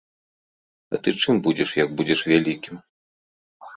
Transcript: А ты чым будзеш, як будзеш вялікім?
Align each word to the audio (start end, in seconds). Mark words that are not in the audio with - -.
А 0.93 1.01
ты 1.03 1.13
чым 1.21 1.35
будзеш, 1.47 1.69
як 1.83 1.89
будзеш 1.99 2.19
вялікім? 2.33 2.75